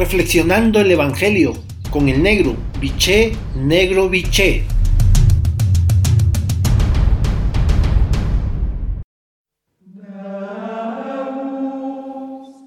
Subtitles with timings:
[0.00, 1.52] reflexionando el Evangelio
[1.90, 4.62] con el negro, biché, negro, biché.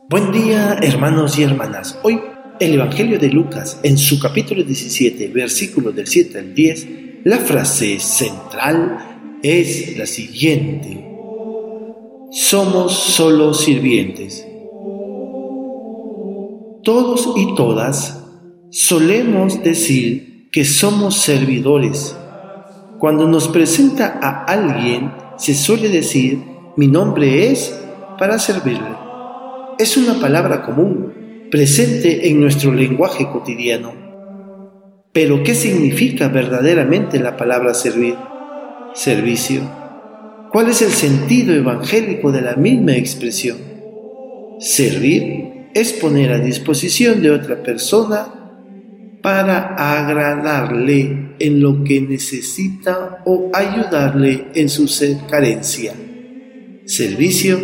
[0.07, 1.97] Buen día hermanos y hermanas.
[2.03, 2.21] Hoy
[2.59, 6.87] el Evangelio de Lucas en su capítulo 17, versículos del 7 al 10,
[7.23, 11.03] la frase central es la siguiente.
[12.29, 14.45] Somos solo sirvientes
[16.83, 18.21] todos y todas
[18.69, 22.15] solemos decir que somos servidores.
[22.99, 26.43] Cuando nos presenta a alguien, se suele decir,
[26.75, 27.79] mi nombre es
[28.19, 28.95] para servirle.
[29.79, 33.93] Es una palabra común, presente en nuestro lenguaje cotidiano.
[35.11, 38.15] Pero ¿qué significa verdaderamente la palabra servir?
[38.93, 39.61] Servicio.
[40.51, 43.57] ¿Cuál es el sentido evangélico de la misma expresión?
[44.59, 48.27] Servir es poner a disposición de otra persona
[49.21, 54.85] para agradarle en lo que necesita o ayudarle en su
[55.29, 55.93] carencia.
[56.85, 57.57] Servicio,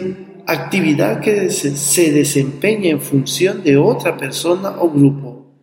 [0.48, 5.54] actividad que se desempeña en función de otra persona o grupo.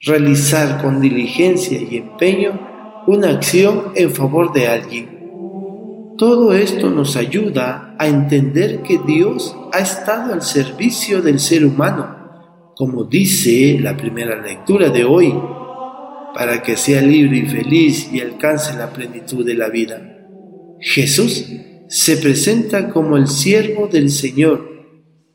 [0.00, 5.13] Realizar con diligencia y empeño una acción en favor de alguien
[6.16, 12.72] todo esto nos ayuda a entender que Dios ha estado al servicio del ser humano,
[12.76, 15.34] como dice la primera lectura de hoy,
[16.34, 20.28] para que sea libre y feliz y alcance la plenitud de la vida.
[20.80, 21.46] Jesús
[21.88, 24.68] se presenta como el siervo del Señor,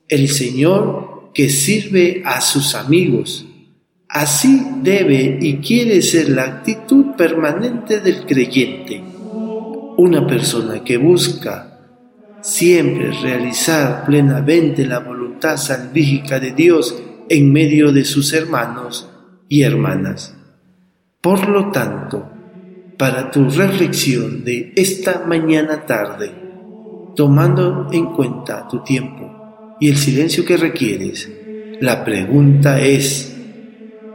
[0.07, 3.45] el Señor que sirve a sus amigos.
[4.07, 9.19] Así debe y quiere ser la actitud permanente del creyente
[10.00, 11.78] una persona que busca
[12.42, 19.09] siempre realizar plenamente la voluntad salvífica de Dios en medio de sus hermanos
[19.50, 20.33] y hermanas.
[21.19, 22.31] Por lo tanto,
[22.97, 26.31] para tu reflexión de esta mañana tarde,
[27.13, 31.29] tomando en cuenta tu tiempo y el silencio que requieres,
[31.81, 33.35] la pregunta es,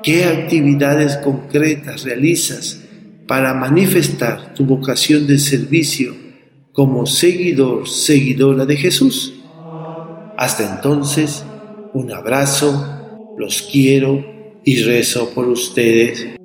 [0.02, 2.83] ¿qué actividades concretas realizas
[3.26, 6.14] para manifestar tu vocación de servicio
[6.72, 9.34] como seguidor, seguidora de Jesús.
[10.36, 11.44] Hasta entonces,
[11.92, 14.24] un abrazo, los quiero
[14.64, 16.36] y rezo por ustedes.